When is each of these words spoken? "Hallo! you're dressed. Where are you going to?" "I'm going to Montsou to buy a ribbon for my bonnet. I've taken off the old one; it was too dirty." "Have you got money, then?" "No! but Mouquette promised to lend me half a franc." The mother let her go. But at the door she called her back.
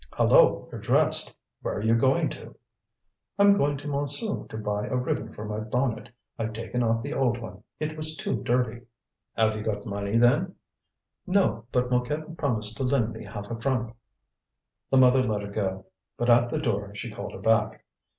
"Hallo! 0.17 0.67
you're 0.71 0.81
dressed. 0.81 1.31
Where 1.61 1.75
are 1.75 1.83
you 1.83 1.93
going 1.93 2.29
to?" 2.29 2.55
"I'm 3.37 3.53
going 3.55 3.77
to 3.77 3.87
Montsou 3.87 4.49
to 4.49 4.57
buy 4.57 4.87
a 4.87 4.95
ribbon 4.95 5.31
for 5.31 5.45
my 5.45 5.59
bonnet. 5.59 6.09
I've 6.39 6.53
taken 6.53 6.81
off 6.81 7.03
the 7.03 7.13
old 7.13 7.37
one; 7.37 7.63
it 7.79 7.95
was 7.95 8.17
too 8.17 8.41
dirty." 8.41 8.87
"Have 9.35 9.55
you 9.55 9.61
got 9.61 9.85
money, 9.85 10.17
then?" 10.17 10.55
"No! 11.27 11.65
but 11.71 11.91
Mouquette 11.91 12.35
promised 12.35 12.77
to 12.77 12.83
lend 12.83 13.13
me 13.13 13.25
half 13.25 13.51
a 13.51 13.61
franc." 13.61 13.95
The 14.89 14.97
mother 14.97 15.21
let 15.21 15.41
her 15.43 15.51
go. 15.51 15.85
But 16.17 16.31
at 16.31 16.49
the 16.49 16.57
door 16.57 16.95
she 16.95 17.11
called 17.11 17.33
her 17.33 17.39
back. 17.39 17.85